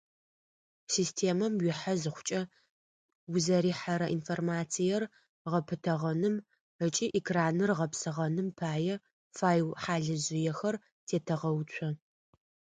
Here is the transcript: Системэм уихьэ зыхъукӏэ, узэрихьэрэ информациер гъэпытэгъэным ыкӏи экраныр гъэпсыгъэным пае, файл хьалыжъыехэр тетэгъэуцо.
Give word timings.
Системэм 0.95 1.53
уихьэ 1.61 1.93
зыхъукӏэ, 2.01 2.41
узэрихьэрэ 3.33 4.07
информациер 4.17 5.03
гъэпытэгъэным 5.51 6.35
ыкӏи 6.85 7.07
экраныр 7.19 7.71
гъэпсыгъэным 7.79 8.47
пае, 8.59 8.95
файл 9.37 9.67
хьалыжъыехэр 9.81 10.75
тетэгъэуцо. 11.07 11.87